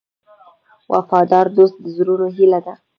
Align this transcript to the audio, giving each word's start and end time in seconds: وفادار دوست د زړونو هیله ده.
وفادار 0.93 1.45
دوست 1.57 1.75
د 1.83 1.85
زړونو 1.97 2.27
هیله 2.37 2.59
ده. 2.65 2.73